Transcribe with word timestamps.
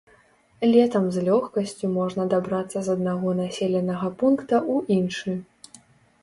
Летам 0.69 1.03
з 1.17 1.25
лёгкасцю 1.27 1.89
можна 1.97 2.25
дабрацца 2.33 2.77
з 2.87 2.95
аднаго 2.95 3.29
населенага 3.41 4.07
пункта 4.25 4.55
ў 4.73 4.99
іншы. 4.99 5.37